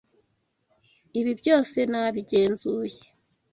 Ibi 1.19 1.31
byose 1.39 1.77
nabigenzuye. 1.91 2.99